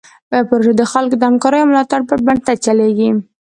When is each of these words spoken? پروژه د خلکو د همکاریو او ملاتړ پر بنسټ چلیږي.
پروژه 0.49 0.73
د 0.77 0.83
خلکو 0.91 1.15
د 1.17 1.21
همکاریو 1.29 1.61
او 1.63 1.69
ملاتړ 1.71 2.01
پر 2.09 2.19
بنسټ 2.25 2.57
چلیږي. 2.65 3.09